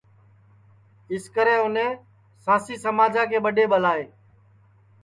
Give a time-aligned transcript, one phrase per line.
[1.23, 1.91] سکرے اُنیں
[2.43, 4.03] سانسی سماجا کے ٻڈؔے ٻلائے